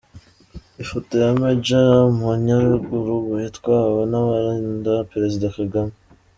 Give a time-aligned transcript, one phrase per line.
[0.81, 1.89] Ifoto ya Major
[2.19, 5.93] Munyaruguru yatwawe n’abarinda Perezida Kagame!